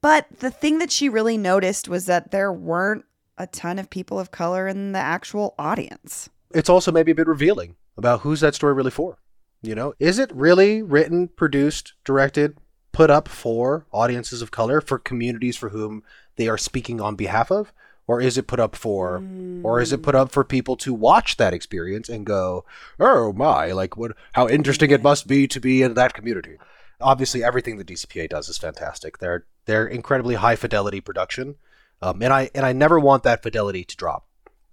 But 0.00 0.26
the 0.38 0.50
thing 0.50 0.78
that 0.78 0.90
she 0.90 1.10
really 1.10 1.36
noticed 1.36 1.86
was 1.86 2.06
that 2.06 2.30
there 2.30 2.50
weren't 2.50 3.04
a 3.36 3.46
ton 3.46 3.78
of 3.78 3.90
people 3.90 4.18
of 4.18 4.30
color 4.30 4.66
in 4.66 4.92
the 4.92 4.98
actual 4.98 5.54
audience. 5.58 6.30
It's 6.54 6.70
also 6.70 6.90
maybe 6.90 7.12
a 7.12 7.14
bit 7.14 7.26
revealing 7.26 7.76
about 7.98 8.20
who's 8.20 8.40
that 8.40 8.54
story 8.54 8.72
really 8.72 8.90
for. 8.90 9.18
You 9.60 9.74
know, 9.74 9.92
is 9.98 10.18
it 10.18 10.34
really 10.34 10.80
written, 10.80 11.28
produced, 11.28 11.92
directed, 12.06 12.56
put 12.90 13.10
up 13.10 13.28
for 13.28 13.84
audiences 13.92 14.40
of 14.40 14.50
color, 14.50 14.80
for 14.80 14.98
communities 14.98 15.58
for 15.58 15.68
whom 15.68 16.04
they 16.36 16.48
are 16.48 16.56
speaking 16.56 17.02
on 17.02 17.16
behalf 17.16 17.50
of? 17.50 17.70
Or 18.06 18.20
is 18.20 18.36
it 18.36 18.46
put 18.46 18.60
up 18.60 18.76
for, 18.76 19.20
mm. 19.20 19.64
or 19.64 19.80
is 19.80 19.92
it 19.92 20.02
put 20.02 20.14
up 20.14 20.30
for 20.30 20.44
people 20.44 20.76
to 20.76 20.92
watch 20.92 21.38
that 21.38 21.54
experience 21.54 22.08
and 22.08 22.26
go, 22.26 22.64
oh 23.00 23.32
my, 23.32 23.72
like 23.72 23.96
what, 23.96 24.12
how 24.34 24.46
interesting 24.46 24.90
it 24.90 25.02
must 25.02 25.26
be 25.26 25.46
to 25.48 25.58
be 25.58 25.82
in 25.82 25.94
that 25.94 26.12
community? 26.12 26.58
Obviously, 27.00 27.42
everything 27.42 27.78
the 27.78 27.84
DCPA 27.84 28.28
does 28.28 28.48
is 28.48 28.58
fantastic. 28.58 29.18
They're 29.18 29.46
they're 29.66 29.86
incredibly 29.86 30.34
high 30.34 30.56
fidelity 30.56 31.00
production, 31.00 31.56
um, 32.02 32.22
and 32.22 32.32
I 32.32 32.50
and 32.54 32.64
I 32.64 32.72
never 32.72 33.00
want 33.00 33.24
that 33.24 33.42
fidelity 33.42 33.84
to 33.84 33.96
drop. 33.96 34.26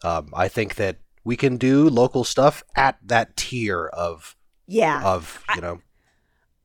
Um, 0.04 0.30
I 0.34 0.48
think 0.48 0.76
that 0.76 0.98
we 1.24 1.36
can 1.36 1.58
do 1.58 1.90
local 1.90 2.24
stuff 2.24 2.64
at 2.76 2.98
that 3.04 3.36
tier 3.38 3.88
of 3.88 4.36
yeah 4.68 5.04
of 5.04 5.44
you 5.56 5.62
know 5.62 5.82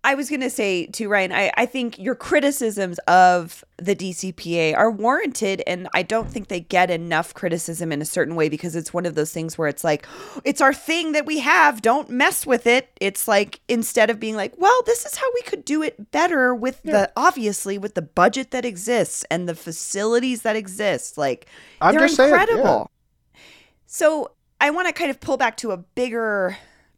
I 0.05 0.15
was 0.15 0.31
going 0.31 0.41
to 0.43 0.51
say 0.51 0.87
too, 0.87 1.09
Ryan, 1.09 1.33
I, 1.33 1.51
I 1.57 1.67
think 1.67 1.99
your 1.99 2.15
criticisms 2.15 2.99
of 3.09 3.65
the 3.77 3.97
DCPA 3.97 4.77
are 4.77 4.91
warranted. 4.91 5.63
And 5.67 5.89
I 5.95 6.03
don't 6.03 6.31
think 6.31 6.47
they 6.47 6.61
get 6.61 6.91
enough 6.91 7.35
criticism 7.35 7.91
in 7.91 8.01
a 8.01 8.05
certain 8.05 8.37
way 8.37 8.49
because 8.49 8.77
it's 8.77 8.95
one 8.95 9.05
of 9.05 9.17
those 9.17 9.33
things 9.33 9.59
where 9.59 9.67
it's 9.67 9.83
like, 9.83 10.07
it's 10.45 10.61
our 10.61 10.73
thing 10.73 11.11
that 11.13 11.27
we 11.27 11.41
have. 11.41 11.83
Don't 11.83 12.09
mess 12.09 12.47
with 12.47 12.69
it. 12.69 12.89
It's 13.01 13.27
like, 13.27 13.61
instead 13.69 14.09
of 14.09 14.21
being 14.21 14.37
like, 14.37 14.55
well, 14.59 14.81
this 14.87 15.05
is 15.05 15.17
how 15.17 15.27
we 15.35 15.43
could 15.43 15.65
do 15.65 15.83
it 15.83 16.13
better 16.13 16.55
with 16.55 16.83
yeah. 16.85 16.93
the, 16.93 17.13
obviously, 17.17 17.77
with 17.77 17.95
the 17.95 18.03
budget 18.03 18.53
that 18.53 18.65
exists 18.65 19.25
and 19.29 19.49
the 19.49 19.57
facilities 19.57 20.43
that 20.43 20.55
exist. 20.55 21.19
Like, 21.19 21.47
I'm 21.81 21.95
they're 21.95 22.07
incredible. 22.07 22.63
Saying, 22.63 22.87
yeah. 23.35 23.41
So 23.87 24.31
I 24.61 24.71
want 24.71 24.87
to 24.87 24.93
kind 24.93 25.11
of 25.11 25.21
pull 25.21 25.37
back 25.37 25.57
to 25.59 25.73
a 25.73 25.77
bigger 25.77 26.57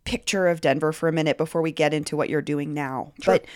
picture 0.09 0.49
of 0.49 0.61
Denver 0.61 0.93
for 0.93 1.09
a 1.09 1.12
minute 1.12 1.37
before 1.37 1.61
we 1.61 1.73
get 1.73 1.93
into 1.93 2.17
what 2.17 2.31
you're 2.31 2.43
doing 2.43 2.73
now. 2.73 3.12
Sure. 3.21 3.35
But 3.35 3.47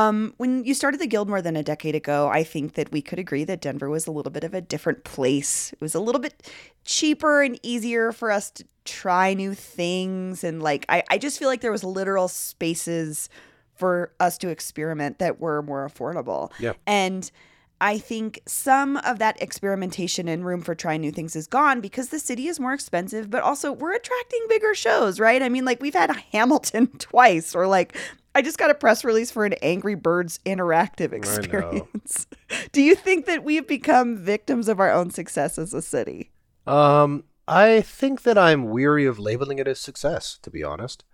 um, 0.00 0.34
when 0.36 0.64
you 0.64 0.74
started 0.74 1.00
the 1.00 1.06
guild 1.06 1.28
more 1.28 1.40
than 1.42 1.56
a 1.56 1.62
decade 1.62 1.94
ago, 1.94 2.28
I 2.28 2.44
think 2.44 2.74
that 2.74 2.92
we 2.92 3.00
could 3.00 3.18
agree 3.18 3.44
that 3.44 3.60
Denver 3.60 3.88
was 3.88 4.06
a 4.06 4.12
little 4.12 4.30
bit 4.30 4.44
of 4.44 4.54
a 4.54 4.60
different 4.60 5.04
place. 5.04 5.72
It 5.72 5.80
was 5.80 5.94
a 5.94 6.00
little 6.00 6.20
bit 6.20 6.48
cheaper 6.84 7.42
and 7.42 7.58
easier 7.62 8.12
for 8.12 8.30
us 8.30 8.50
to 8.52 8.64
try 8.84 9.34
new 9.34 9.54
things. 9.54 10.44
And 10.44 10.62
like, 10.62 10.84
I, 10.88 11.02
I 11.10 11.18
just 11.18 11.38
feel 11.38 11.48
like 11.48 11.62
there 11.62 11.72
was 11.72 11.82
literal 11.82 12.28
spaces 12.28 13.28
for 13.74 14.12
us 14.20 14.38
to 14.38 14.48
experiment 14.48 15.18
that 15.18 15.40
were 15.40 15.62
more 15.62 15.88
affordable. 15.88 16.50
Yeah. 16.58 16.74
And 16.86 17.30
I 17.80 17.98
think 17.98 18.40
some 18.46 18.96
of 18.98 19.18
that 19.18 19.40
experimentation 19.42 20.28
and 20.28 20.46
room 20.46 20.62
for 20.62 20.74
trying 20.74 21.02
new 21.02 21.10
things 21.12 21.36
is 21.36 21.46
gone 21.46 21.80
because 21.80 22.08
the 22.08 22.18
city 22.18 22.48
is 22.48 22.58
more 22.58 22.72
expensive, 22.72 23.30
but 23.30 23.42
also 23.42 23.70
we're 23.70 23.94
attracting 23.94 24.40
bigger 24.48 24.74
shows, 24.74 25.20
right? 25.20 25.42
I 25.42 25.48
mean, 25.48 25.64
like 25.64 25.82
we've 25.82 25.94
had 25.94 26.10
Hamilton 26.32 26.86
twice, 26.98 27.54
or 27.54 27.66
like 27.66 27.96
I 28.34 28.42
just 28.42 28.58
got 28.58 28.70
a 28.70 28.74
press 28.74 29.04
release 29.04 29.30
for 29.30 29.44
an 29.44 29.54
Angry 29.62 29.94
Birds 29.94 30.40
interactive 30.46 31.12
experience. 31.12 32.26
Do 32.72 32.82
you 32.82 32.94
think 32.94 33.26
that 33.26 33.44
we've 33.44 33.66
become 33.66 34.16
victims 34.16 34.68
of 34.68 34.80
our 34.80 34.90
own 34.90 35.10
success 35.10 35.58
as 35.58 35.74
a 35.74 35.82
city? 35.82 36.30
Um, 36.66 37.24
I 37.46 37.80
think 37.82 38.22
that 38.22 38.38
I'm 38.38 38.70
weary 38.70 39.06
of 39.06 39.18
labeling 39.18 39.58
it 39.58 39.68
as 39.68 39.80
success, 39.80 40.38
to 40.42 40.50
be 40.50 40.62
honest. 40.62 41.04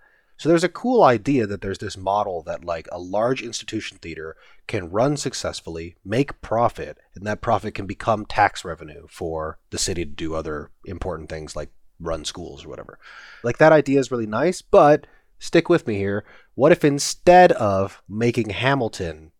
So 0.43 0.49
there's 0.49 0.65
a 0.65 0.69
cool 0.69 1.05
idea 1.05 1.47
that 1.47 1.61
there's 1.61 1.79
this 1.79 1.97
model 1.97 2.43
that 2.43 2.65
like 2.65 2.89
a 2.91 2.99
large 2.99 3.43
institution 3.43 3.99
theater 3.99 4.35
can 4.67 4.91
run 4.91 5.17
successfully, 5.17 5.95
make 6.05 6.41
profit, 6.41 6.99
and 7.15 7.25
that 7.29 7.41
profit 7.41 7.75
can 7.75 7.87
become 7.87 8.27
tax 8.27 8.65
revenue 8.65 9.07
for 9.09 9.61
the 9.71 9.79
city 9.79 10.05
to 10.05 10.11
do 10.11 10.35
other 10.35 10.73
important 10.85 11.29
things 11.29 11.55
like 11.55 11.71
run 12.01 12.25
schools 12.25 12.65
or 12.65 12.71
whatever. 12.71 12.99
Like 13.45 13.59
that 13.59 13.71
idea 13.71 14.01
is 14.01 14.11
really 14.11 14.27
nice, 14.27 14.63
but 14.63 15.07
stick 15.39 15.69
with 15.69 15.87
me 15.87 15.95
here. 15.95 16.25
What 16.57 16.73
if 16.73 16.85
instead 16.85 17.53
of 17.53 18.03
making 18.09 18.51
Hamilton 18.51 19.31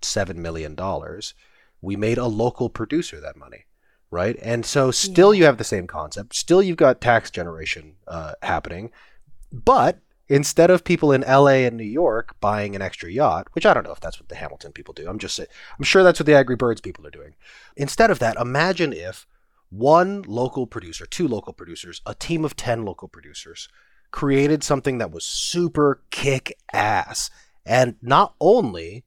7 0.00 0.42
million 0.42 0.74
dollars, 0.74 1.34
we 1.80 1.94
made 1.94 2.18
a 2.18 2.26
local 2.26 2.68
producer 2.68 3.20
that 3.20 3.36
money? 3.36 3.66
Right? 4.10 4.36
And 4.42 4.66
so 4.66 4.90
still 4.90 5.32
yeah. 5.32 5.38
you 5.38 5.44
have 5.44 5.58
the 5.58 5.62
same 5.62 5.86
concept. 5.86 6.34
Still 6.34 6.64
you've 6.64 6.76
got 6.76 7.00
tax 7.00 7.30
generation 7.30 7.94
uh, 8.08 8.32
happening, 8.42 8.90
but 9.52 10.00
instead 10.32 10.70
of 10.70 10.82
people 10.82 11.12
in 11.12 11.20
LA 11.20 11.66
and 11.66 11.76
New 11.76 11.84
York 11.84 12.34
buying 12.40 12.74
an 12.74 12.80
extra 12.80 13.12
yacht, 13.12 13.48
which 13.52 13.66
I 13.66 13.74
don't 13.74 13.84
know 13.84 13.92
if 13.92 14.00
that's 14.00 14.18
what 14.18 14.30
the 14.30 14.34
Hamilton 14.34 14.72
people 14.72 14.94
do. 14.94 15.06
I'm 15.06 15.18
just 15.18 15.38
I'm 15.38 15.84
sure 15.84 16.02
that's 16.02 16.18
what 16.18 16.26
the 16.26 16.34
Angry 16.34 16.56
Birds 16.56 16.80
people 16.80 17.06
are 17.06 17.10
doing. 17.10 17.34
Instead 17.76 18.10
of 18.10 18.18
that, 18.20 18.38
imagine 18.38 18.94
if 18.94 19.26
one 19.68 20.22
local 20.22 20.66
producer, 20.66 21.04
two 21.04 21.28
local 21.28 21.52
producers, 21.52 22.00
a 22.06 22.14
team 22.14 22.46
of 22.46 22.56
10 22.56 22.82
local 22.82 23.08
producers 23.08 23.68
created 24.10 24.64
something 24.64 24.96
that 24.96 25.10
was 25.10 25.24
super 25.26 26.00
kick 26.10 26.56
ass. 26.72 27.28
And 27.66 27.96
not 28.00 28.34
only 28.40 29.04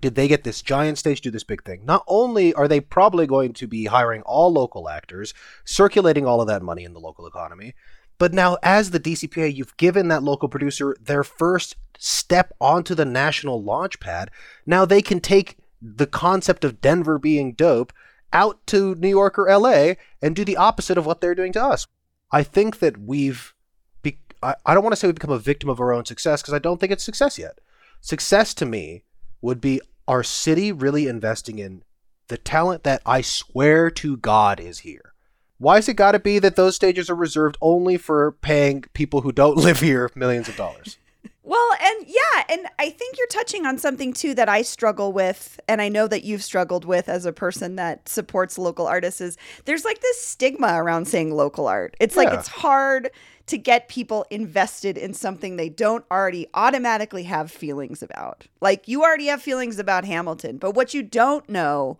did 0.00 0.14
they 0.14 0.28
get 0.28 0.44
this 0.44 0.60
giant 0.60 0.98
stage 0.98 1.22
do 1.22 1.30
this 1.30 1.44
big 1.44 1.64
thing, 1.64 1.86
not 1.86 2.04
only 2.06 2.52
are 2.52 2.68
they 2.68 2.80
probably 2.80 3.26
going 3.26 3.54
to 3.54 3.66
be 3.66 3.86
hiring 3.86 4.20
all 4.22 4.52
local 4.52 4.90
actors, 4.90 5.32
circulating 5.64 6.26
all 6.26 6.42
of 6.42 6.48
that 6.48 6.62
money 6.62 6.84
in 6.84 6.92
the 6.92 7.00
local 7.00 7.26
economy, 7.26 7.74
but 8.18 8.32
now, 8.32 8.56
as 8.62 8.90
the 8.90 9.00
DCPA, 9.00 9.54
you've 9.54 9.76
given 9.76 10.08
that 10.08 10.22
local 10.22 10.48
producer 10.48 10.96
their 11.00 11.22
first 11.22 11.76
step 11.98 12.52
onto 12.60 12.94
the 12.94 13.04
national 13.04 13.62
launch 13.62 14.00
pad. 14.00 14.30
Now 14.64 14.84
they 14.84 15.02
can 15.02 15.20
take 15.20 15.56
the 15.80 16.06
concept 16.06 16.64
of 16.64 16.80
Denver 16.80 17.18
being 17.18 17.52
dope 17.52 17.92
out 18.32 18.66
to 18.66 18.94
New 18.96 19.08
York 19.08 19.38
or 19.38 19.50
LA 19.50 19.94
and 20.22 20.34
do 20.34 20.44
the 20.44 20.56
opposite 20.56 20.98
of 20.98 21.06
what 21.06 21.20
they're 21.20 21.34
doing 21.34 21.52
to 21.52 21.64
us. 21.64 21.86
I 22.32 22.42
think 22.42 22.80
that 22.80 22.98
we've, 22.98 23.54
be- 24.02 24.18
I, 24.42 24.54
I 24.64 24.74
don't 24.74 24.82
want 24.82 24.92
to 24.92 24.96
say 24.96 25.06
we've 25.06 25.14
become 25.14 25.30
a 25.30 25.38
victim 25.38 25.70
of 25.70 25.80
our 25.80 25.92
own 25.92 26.04
success 26.04 26.42
because 26.42 26.54
I 26.54 26.58
don't 26.58 26.80
think 26.80 26.92
it's 26.92 27.04
success 27.04 27.38
yet. 27.38 27.60
Success 28.00 28.54
to 28.54 28.66
me 28.66 29.04
would 29.40 29.60
be 29.60 29.80
our 30.08 30.22
city 30.22 30.72
really 30.72 31.06
investing 31.06 31.58
in 31.58 31.82
the 32.28 32.36
talent 32.36 32.82
that 32.84 33.02
I 33.06 33.20
swear 33.20 33.90
to 33.90 34.16
God 34.16 34.58
is 34.58 34.80
here. 34.80 35.12
Why 35.58 35.76
has 35.76 35.88
it 35.88 35.94
got 35.94 36.12
to 36.12 36.18
be 36.18 36.38
that 36.38 36.56
those 36.56 36.76
stages 36.76 37.08
are 37.08 37.14
reserved 37.14 37.56
only 37.62 37.96
for 37.96 38.32
paying 38.32 38.82
people 38.92 39.22
who 39.22 39.32
don't 39.32 39.56
live 39.56 39.80
here 39.80 40.10
millions 40.14 40.48
of 40.48 40.56
dollars? 40.56 40.98
Well, 41.46 41.76
and 41.80 42.06
yeah, 42.08 42.42
and 42.48 42.66
I 42.80 42.90
think 42.90 43.16
you're 43.16 43.28
touching 43.28 43.66
on 43.66 43.78
something 43.78 44.12
too 44.12 44.34
that 44.34 44.48
I 44.48 44.62
struggle 44.62 45.12
with, 45.12 45.60
and 45.68 45.80
I 45.80 45.88
know 45.88 46.08
that 46.08 46.24
you've 46.24 46.42
struggled 46.42 46.84
with 46.84 47.08
as 47.08 47.24
a 47.24 47.32
person 47.32 47.76
that 47.76 48.08
supports 48.08 48.58
local 48.58 48.88
artists. 48.88 49.20
Is 49.20 49.38
there's 49.64 49.84
like 49.84 50.00
this 50.00 50.20
stigma 50.20 50.82
around 50.82 51.06
saying 51.06 51.32
local 51.32 51.68
art. 51.68 51.96
It's 52.00 52.16
yeah. 52.16 52.22
like 52.22 52.32
it's 52.34 52.48
hard 52.48 53.10
to 53.46 53.56
get 53.56 53.88
people 53.88 54.26
invested 54.28 54.98
in 54.98 55.14
something 55.14 55.54
they 55.54 55.68
don't 55.68 56.04
already 56.10 56.48
automatically 56.52 57.22
have 57.22 57.48
feelings 57.48 58.02
about. 58.02 58.48
Like 58.60 58.88
you 58.88 59.04
already 59.04 59.26
have 59.26 59.40
feelings 59.40 59.78
about 59.78 60.04
Hamilton, 60.04 60.58
but 60.58 60.72
what 60.72 60.94
you 60.94 61.02
don't 61.04 61.48
know 61.48 61.98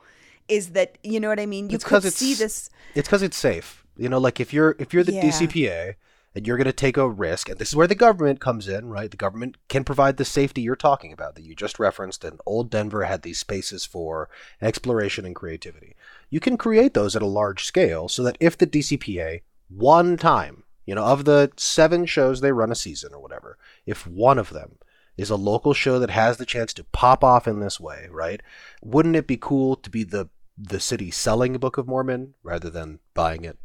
is 0.48 0.70
that 0.70 0.98
you 1.02 1.20
know 1.20 1.28
what 1.28 1.40
I 1.40 1.46
mean. 1.46 1.70
You 1.70 1.78
could 1.78 2.04
see 2.12 2.34
this. 2.34 2.70
It's 2.94 3.08
because 3.08 3.22
it's 3.22 3.36
safe. 3.36 3.84
You 3.96 4.08
know, 4.08 4.18
like 4.18 4.40
if 4.40 4.52
you're 4.52 4.76
if 4.78 4.92
you're 4.92 5.04
the 5.04 5.14
yeah. 5.14 5.24
DCPA 5.24 5.94
and 6.34 6.46
you're 6.46 6.58
going 6.58 6.66
to 6.66 6.72
take 6.72 6.98
a 6.98 7.08
risk, 7.08 7.48
and 7.48 7.58
this 7.58 7.70
is 7.70 7.76
where 7.76 7.86
the 7.86 7.94
government 7.94 8.40
comes 8.40 8.68
in, 8.68 8.90
right? 8.90 9.10
The 9.10 9.16
government 9.16 9.56
can 9.68 9.84
provide 9.84 10.18
the 10.18 10.24
safety 10.24 10.60
you're 10.60 10.76
talking 10.76 11.12
about 11.12 11.34
that 11.34 11.44
you 11.44 11.54
just 11.54 11.78
referenced. 11.78 12.24
And 12.24 12.40
old 12.44 12.70
Denver 12.70 13.04
had 13.04 13.22
these 13.22 13.38
spaces 13.38 13.86
for 13.86 14.28
exploration 14.60 15.24
and 15.24 15.34
creativity. 15.34 15.96
You 16.28 16.40
can 16.40 16.58
create 16.58 16.92
those 16.92 17.16
at 17.16 17.22
a 17.22 17.26
large 17.26 17.64
scale 17.64 18.08
so 18.08 18.22
that 18.22 18.36
if 18.38 18.58
the 18.58 18.66
DCPA 18.66 19.40
one 19.68 20.18
time, 20.18 20.64
you 20.84 20.94
know, 20.94 21.04
of 21.04 21.24
the 21.24 21.50
seven 21.56 22.04
shows 22.04 22.40
they 22.40 22.52
run 22.52 22.70
a 22.70 22.76
season 22.76 23.14
or 23.14 23.20
whatever, 23.20 23.56
if 23.86 24.06
one 24.06 24.38
of 24.38 24.50
them 24.50 24.78
is 25.16 25.30
a 25.30 25.36
local 25.36 25.72
show 25.72 25.98
that 25.98 26.10
has 26.10 26.36
the 26.36 26.46
chance 26.46 26.72
to 26.74 26.84
pop 26.84 27.24
off 27.24 27.48
in 27.48 27.60
this 27.60 27.80
way, 27.80 28.08
right? 28.10 28.42
Wouldn't 28.82 29.16
it 29.16 29.26
be 29.26 29.38
cool 29.38 29.76
to 29.76 29.90
be 29.90 30.04
the 30.04 30.28
the 30.58 30.80
city 30.80 31.10
selling 31.10 31.54
Book 31.58 31.78
of 31.78 31.86
Mormon 31.86 32.34
rather 32.42 32.70
than 32.70 33.00
buying 33.14 33.44
it. 33.44 33.58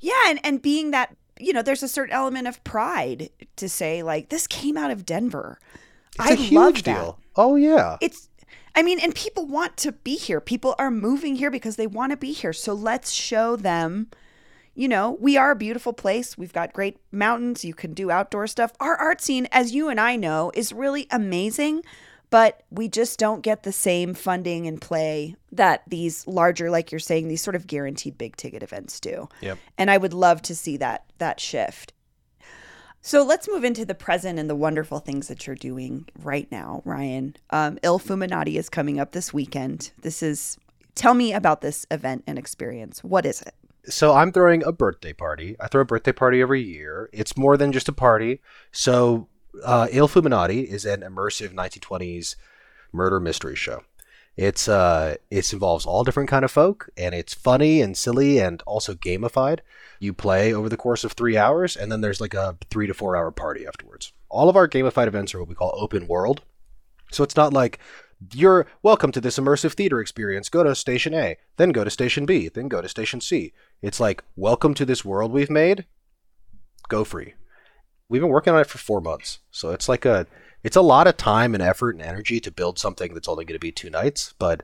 Yeah, 0.00 0.14
and, 0.26 0.40
and 0.44 0.62
being 0.62 0.92
that, 0.92 1.16
you 1.38 1.52
know, 1.52 1.62
there's 1.62 1.82
a 1.82 1.88
certain 1.88 2.14
element 2.14 2.46
of 2.46 2.62
pride 2.64 3.30
to 3.56 3.68
say, 3.68 4.02
like, 4.02 4.28
this 4.28 4.46
came 4.46 4.76
out 4.76 4.90
of 4.90 5.04
Denver. 5.04 5.58
It's 6.18 6.30
I 6.30 6.32
a 6.32 6.36
huge 6.36 6.82
deal. 6.82 7.18
Oh, 7.36 7.56
yeah. 7.56 7.96
It's, 8.00 8.28
I 8.74 8.82
mean, 8.82 8.98
and 9.00 9.14
people 9.14 9.46
want 9.46 9.76
to 9.78 9.92
be 9.92 10.16
here. 10.16 10.40
People 10.40 10.74
are 10.78 10.90
moving 10.90 11.36
here 11.36 11.50
because 11.50 11.76
they 11.76 11.86
want 11.86 12.12
to 12.12 12.16
be 12.16 12.32
here. 12.32 12.52
So 12.52 12.72
let's 12.72 13.12
show 13.12 13.56
them, 13.56 14.08
you 14.74 14.88
know, 14.88 15.16
we 15.20 15.36
are 15.36 15.50
a 15.50 15.56
beautiful 15.56 15.92
place. 15.92 16.38
We've 16.38 16.52
got 16.52 16.72
great 16.72 16.98
mountains. 17.12 17.64
You 17.64 17.74
can 17.74 17.92
do 17.92 18.10
outdoor 18.10 18.46
stuff. 18.46 18.72
Our 18.80 18.96
art 18.96 19.20
scene, 19.20 19.48
as 19.52 19.72
you 19.72 19.88
and 19.88 20.00
I 20.00 20.16
know, 20.16 20.50
is 20.54 20.72
really 20.72 21.06
amazing 21.10 21.82
but 22.30 22.62
we 22.70 22.88
just 22.88 23.18
don't 23.18 23.42
get 23.42 23.62
the 23.62 23.72
same 23.72 24.14
funding 24.14 24.66
and 24.66 24.80
play 24.80 25.34
that 25.52 25.82
these 25.86 26.26
larger 26.26 26.70
like 26.70 26.92
you're 26.92 26.98
saying 26.98 27.28
these 27.28 27.42
sort 27.42 27.56
of 27.56 27.66
guaranteed 27.66 28.18
big 28.18 28.36
ticket 28.36 28.62
events 28.62 29.00
do 29.00 29.28
yep. 29.40 29.58
and 29.76 29.90
i 29.90 29.96
would 29.96 30.12
love 30.12 30.42
to 30.42 30.54
see 30.54 30.76
that 30.76 31.04
that 31.18 31.40
shift 31.40 31.92
So 33.00 33.24
let's 33.24 33.48
move 33.48 33.64
into 33.64 33.84
the 33.84 33.94
present 33.94 34.38
and 34.38 34.50
the 34.50 34.56
wonderful 34.56 34.98
things 34.98 35.28
that 35.28 35.46
you're 35.46 35.56
doing 35.56 36.06
right 36.22 36.50
now, 36.50 36.82
Ryan. 36.84 37.36
Um, 37.50 37.76
IllFooMinati 37.76 38.56
is 38.56 38.68
coming 38.68 38.98
up 38.98 39.12
this 39.12 39.32
weekend. 39.32 39.92
This 40.02 40.22
is, 40.22 40.58
tell 40.94 41.14
me 41.14 41.32
about 41.32 41.60
this 41.60 41.86
event 41.90 42.24
and 42.26 42.38
experience. 42.38 43.04
What 43.04 43.24
is 43.24 43.40
it? 43.40 43.54
So 43.84 44.14
I'm 44.14 44.32
throwing 44.32 44.64
a 44.64 44.72
birthday 44.72 45.12
party. 45.12 45.56
I 45.60 45.68
throw 45.68 45.82
a 45.82 45.86
birthday 45.86 46.12
party 46.12 46.42
every 46.42 46.60
year. 46.60 47.08
It's 47.12 47.36
more 47.36 47.56
than 47.56 47.72
just 47.72 47.88
a 47.88 47.92
party. 47.92 48.42
So 48.72 49.28
uh, 49.64 49.86
IllFooMinati 49.86 50.64
is 50.64 50.84
an 50.84 51.00
immersive 51.00 51.54
1920s 51.54 52.36
murder 52.92 53.20
mystery 53.20 53.56
show. 53.56 53.82
It's 54.36 54.68
uh, 54.68 55.16
it 55.32 55.52
involves 55.52 55.84
all 55.84 56.04
different 56.04 56.30
kind 56.30 56.44
of 56.44 56.52
folk, 56.52 56.90
and 56.96 57.12
it's 57.12 57.34
funny 57.34 57.80
and 57.80 57.96
silly 57.96 58.38
and 58.38 58.62
also 58.66 58.94
gamified. 58.94 59.60
You 59.98 60.12
play 60.12 60.54
over 60.54 60.68
the 60.68 60.76
course 60.76 61.02
of 61.02 61.12
three 61.12 61.36
hours, 61.36 61.76
and 61.76 61.90
then 61.90 62.02
there's 62.02 62.20
like 62.20 62.34
a 62.34 62.56
three 62.70 62.86
to 62.86 62.94
four 62.94 63.16
hour 63.16 63.32
party 63.32 63.66
afterwards. 63.66 64.12
All 64.28 64.48
of 64.48 64.56
our 64.56 64.68
gamified 64.68 65.08
events 65.08 65.34
are 65.34 65.40
what 65.40 65.48
we 65.48 65.56
call 65.56 65.74
open 65.74 66.06
world. 66.06 66.42
So 67.10 67.24
it's 67.24 67.34
not 67.34 67.52
like 67.52 67.80
you're 68.32 68.66
welcome 68.82 69.10
to 69.12 69.20
this 69.20 69.38
immersive 69.38 69.72
theater 69.72 70.00
experience. 70.00 70.48
Go 70.48 70.62
to 70.62 70.74
station 70.74 71.14
A, 71.14 71.36
then 71.56 71.70
go 71.70 71.82
to 71.82 71.90
station 71.90 72.24
B, 72.24 72.48
then 72.48 72.68
go 72.68 72.80
to 72.80 72.88
station 72.88 73.20
C. 73.20 73.52
It's 73.82 73.98
like, 73.98 74.22
welcome 74.36 74.74
to 74.74 74.84
this 74.84 75.04
world 75.04 75.32
we've 75.32 75.50
made. 75.50 75.84
Go 76.88 77.02
free. 77.04 77.34
We've 78.08 78.22
been 78.22 78.30
working 78.30 78.54
on 78.54 78.60
it 78.60 78.66
for 78.66 78.78
four 78.78 79.00
months. 79.00 79.40
So 79.50 79.70
it's 79.70 79.88
like 79.88 80.04
a 80.04 80.26
it's 80.64 80.76
a 80.76 80.82
lot 80.82 81.06
of 81.06 81.16
time 81.16 81.54
and 81.54 81.62
effort 81.62 81.94
and 81.94 82.02
energy 82.02 82.40
to 82.40 82.50
build 82.50 82.78
something 82.78 83.14
that's 83.14 83.28
only 83.28 83.44
going 83.44 83.54
to 83.54 83.60
be 83.60 83.72
two 83.72 83.90
nights. 83.90 84.34
But 84.38 84.62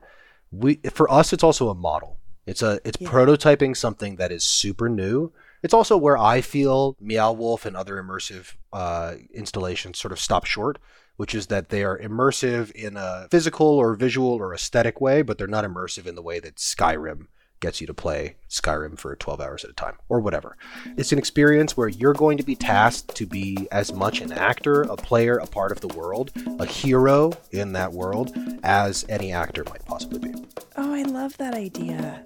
we 0.51 0.75
for 0.91 1.11
us 1.11 1.33
it's 1.33 1.43
also 1.43 1.69
a 1.69 1.75
model. 1.75 2.17
It's 2.45 2.61
a 2.61 2.79
it's 2.83 2.97
yeah. 2.99 3.09
prototyping 3.09 3.75
something 3.75 4.15
that 4.17 4.31
is 4.31 4.43
super 4.43 4.89
new. 4.89 5.31
It's 5.63 5.73
also 5.73 5.97
where 5.97 6.17
I 6.17 6.41
feel 6.41 6.95
Meow 6.99 7.31
Wolf 7.31 7.65
and 7.65 7.75
other 7.75 8.01
immersive 8.01 8.53
uh, 8.71 9.15
installations 9.33 9.97
sort 9.97 10.11
of 10.11 10.19
stop 10.19 10.45
short, 10.45 10.77
which 11.15 11.33
is 11.33 11.47
that 11.47 11.69
they 11.69 11.83
are 11.83 11.97
immersive 11.97 12.71
in 12.71 12.97
a 12.97 13.27
physical 13.31 13.67
or 13.67 13.95
visual 13.95 14.29
or 14.29 14.53
aesthetic 14.53 15.01
way, 15.01 15.23
but 15.23 15.37
they're 15.37 15.47
not 15.47 15.65
immersive 15.65 16.05
in 16.05 16.13
the 16.13 16.21
way 16.21 16.39
that 16.39 16.57
Skyrim 16.57 17.27
gets 17.59 17.81
you 17.81 17.87
to 17.87 17.93
play 17.93 18.35
Skyrim 18.49 18.97
for 18.97 19.15
12 19.15 19.41
hours 19.41 19.63
at 19.63 19.69
a 19.69 19.73
time 19.73 19.95
or 20.09 20.19
whatever. 20.19 20.57
It's 20.97 21.11
an 21.11 21.17
experience 21.17 21.75
where 21.75 21.87
you're 21.87 22.13
going 22.13 22.37
to 22.37 22.43
be 22.43 22.55
tasked 22.55 23.15
to 23.15 23.25
be 23.25 23.67
as 23.71 23.93
much 23.93 24.21
an 24.21 24.31
actor, 24.31 24.83
a 24.83 24.95
player, 24.95 25.37
a 25.37 25.47
part 25.47 25.71
of 25.71 25.81
the 25.81 25.87
world, 25.89 26.31
a 26.59 26.65
hero 26.65 27.33
in 27.51 27.73
that 27.73 27.91
world 27.91 28.33
as 28.63 29.05
any 29.09 29.31
actor 29.31 29.63
might 29.65 29.85
possibly 29.85 30.19
be. 30.19 30.33
Oh, 30.77 30.93
I 30.93 31.03
love 31.03 31.37
that 31.37 31.53
idea. 31.53 32.23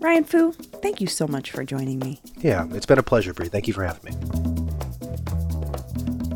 Ryan 0.00 0.24
Foo, 0.24 0.52
thank 0.52 1.00
you 1.00 1.08
so 1.08 1.26
much 1.26 1.50
for 1.50 1.64
joining 1.64 1.98
me. 1.98 2.20
Yeah, 2.38 2.66
it's 2.70 2.86
been 2.86 2.98
a 2.98 3.02
pleasure, 3.02 3.34
Bree. 3.34 3.48
Thank 3.48 3.66
you 3.66 3.74
for 3.74 3.84
having 3.84 4.14
me. 4.14 4.47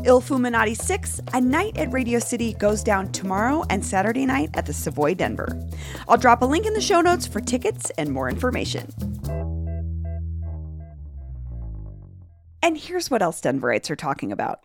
IllFooMinati 0.03 0.75
6, 0.75 1.21
A 1.33 1.39
Night 1.39 1.77
at 1.77 1.93
Radio 1.93 2.19
City, 2.19 2.53
goes 2.55 2.83
down 2.83 3.09
tomorrow 3.13 3.63
and 3.69 3.85
Saturday 3.85 4.25
night 4.25 4.49
at 4.53 4.65
the 4.65 4.73
Savoy 4.73 5.13
Denver. 5.13 5.57
I'll 6.09 6.17
drop 6.17 6.41
a 6.41 6.45
link 6.45 6.65
in 6.65 6.73
the 6.73 6.81
show 6.81 6.99
notes 6.99 7.25
for 7.25 7.39
tickets 7.39 7.89
and 7.97 8.11
more 8.11 8.29
information. 8.29 8.91
And 12.61 12.77
here's 12.77 13.09
what 13.09 13.21
else 13.21 13.39
Denverites 13.39 13.89
are 13.89 13.95
talking 13.95 14.33
about. 14.33 14.59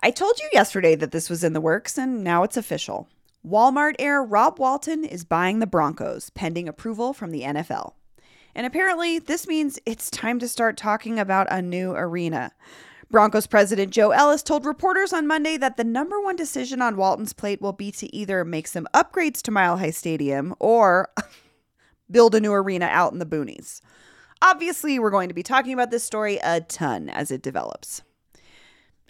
I 0.00 0.10
told 0.10 0.38
you 0.38 0.48
yesterday 0.54 0.94
that 0.94 1.12
this 1.12 1.28
was 1.28 1.44
in 1.44 1.52
the 1.52 1.60
works, 1.60 1.98
and 1.98 2.24
now 2.24 2.42
it's 2.42 2.56
official. 2.56 3.08
Walmart 3.46 3.96
heir 3.98 4.22
Rob 4.22 4.58
Walton 4.58 5.04
is 5.04 5.24
buying 5.24 5.58
the 5.58 5.66
Broncos, 5.66 6.30
pending 6.30 6.66
approval 6.66 7.12
from 7.12 7.30
the 7.30 7.42
NFL. 7.42 7.92
And 8.54 8.66
apparently, 8.66 9.18
this 9.18 9.46
means 9.46 9.78
it's 9.84 10.10
time 10.10 10.38
to 10.38 10.48
start 10.48 10.78
talking 10.78 11.18
about 11.18 11.46
a 11.50 11.60
new 11.60 11.92
arena. 11.92 12.52
Broncos 13.10 13.46
president 13.46 13.92
Joe 13.92 14.10
Ellis 14.10 14.42
told 14.42 14.66
reporters 14.66 15.12
on 15.12 15.28
Monday 15.28 15.56
that 15.56 15.76
the 15.76 15.84
number 15.84 16.20
one 16.20 16.34
decision 16.34 16.82
on 16.82 16.96
Walton's 16.96 17.32
plate 17.32 17.62
will 17.62 17.72
be 17.72 17.92
to 17.92 18.14
either 18.14 18.44
make 18.44 18.66
some 18.66 18.88
upgrades 18.92 19.40
to 19.42 19.52
Mile 19.52 19.78
High 19.78 19.90
Stadium 19.90 20.54
or 20.58 21.10
build 22.10 22.34
a 22.34 22.40
new 22.40 22.52
arena 22.52 22.86
out 22.86 23.12
in 23.12 23.20
the 23.20 23.26
boonies. 23.26 23.80
Obviously, 24.42 24.98
we're 24.98 25.10
going 25.10 25.28
to 25.28 25.34
be 25.34 25.44
talking 25.44 25.72
about 25.72 25.90
this 25.90 26.02
story 26.02 26.38
a 26.42 26.60
ton 26.60 27.08
as 27.08 27.30
it 27.30 27.42
develops. 27.42 28.02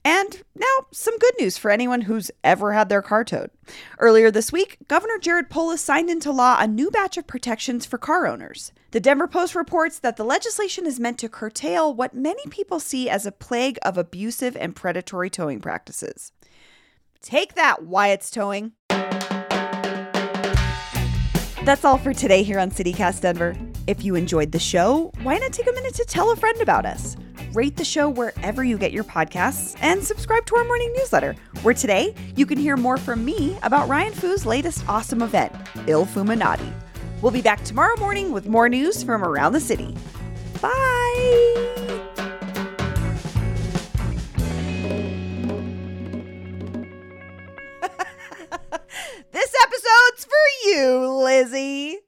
And 0.06 0.40
now, 0.54 0.86
some 0.92 1.18
good 1.18 1.34
news 1.40 1.58
for 1.58 1.68
anyone 1.68 2.02
who's 2.02 2.30
ever 2.44 2.72
had 2.72 2.88
their 2.88 3.02
car 3.02 3.24
towed. 3.24 3.50
Earlier 3.98 4.30
this 4.30 4.52
week, 4.52 4.76
Governor 4.86 5.18
Jared 5.18 5.50
Polis 5.50 5.80
signed 5.80 6.08
into 6.08 6.30
law 6.30 6.58
a 6.60 6.68
new 6.68 6.92
batch 6.92 7.16
of 7.16 7.26
protections 7.26 7.84
for 7.84 7.98
car 7.98 8.28
owners. 8.28 8.70
The 8.92 9.00
Denver 9.00 9.26
Post 9.26 9.56
reports 9.56 9.98
that 9.98 10.16
the 10.16 10.22
legislation 10.22 10.86
is 10.86 11.00
meant 11.00 11.18
to 11.18 11.28
curtail 11.28 11.92
what 11.92 12.14
many 12.14 12.46
people 12.50 12.78
see 12.78 13.10
as 13.10 13.26
a 13.26 13.32
plague 13.32 13.80
of 13.82 13.98
abusive 13.98 14.56
and 14.56 14.76
predatory 14.76 15.28
towing 15.28 15.58
practices. 15.60 16.30
Take 17.20 17.56
that, 17.56 17.82
Wyatt's 17.82 18.30
Towing. 18.30 18.74
That's 21.64 21.84
all 21.84 21.98
for 21.98 22.14
today 22.14 22.44
here 22.44 22.60
on 22.60 22.70
CityCast 22.70 23.22
Denver. 23.22 23.56
If 23.88 24.04
you 24.04 24.14
enjoyed 24.14 24.52
the 24.52 24.60
show, 24.60 25.10
why 25.24 25.38
not 25.38 25.52
take 25.52 25.66
a 25.66 25.72
minute 25.72 25.94
to 25.94 26.04
tell 26.04 26.30
a 26.30 26.36
friend 26.36 26.60
about 26.60 26.86
us? 26.86 27.16
Rate 27.56 27.74
the 27.74 27.84
show 27.86 28.10
wherever 28.10 28.62
you 28.62 28.76
get 28.76 28.92
your 28.92 29.02
podcasts, 29.02 29.78
and 29.80 30.04
subscribe 30.04 30.44
to 30.44 30.56
our 30.56 30.64
morning 30.64 30.92
newsletter, 30.92 31.34
where 31.62 31.72
today 31.72 32.14
you 32.36 32.44
can 32.44 32.58
hear 32.58 32.76
more 32.76 32.98
from 32.98 33.24
me 33.24 33.56
about 33.62 33.88
Ryan 33.88 34.12
Foo's 34.12 34.44
latest 34.44 34.86
awesome 34.90 35.22
event, 35.22 35.54
IllFooMinati. 35.86 36.70
We'll 37.22 37.32
be 37.32 37.40
back 37.40 37.64
tomorrow 37.64 37.98
morning 37.98 38.30
with 38.30 38.46
more 38.46 38.68
news 38.68 39.02
from 39.02 39.24
around 39.24 39.54
the 39.54 39.60
city. 39.60 39.96
Bye! 40.60 40.68
this 49.32 49.54
episode's 49.62 50.26
for 50.26 50.68
you, 50.68 51.08
Lizzie. 51.24 52.05